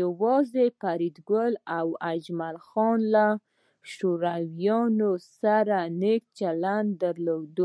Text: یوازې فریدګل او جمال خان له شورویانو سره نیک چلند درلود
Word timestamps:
یوازې 0.00 0.66
فریدګل 0.80 1.52
او 1.78 1.86
جمال 2.24 2.56
خان 2.66 2.98
له 3.14 3.26
شورویانو 3.92 5.10
سره 5.40 5.78
نیک 6.00 6.22
چلند 6.38 6.88
درلود 7.02 7.56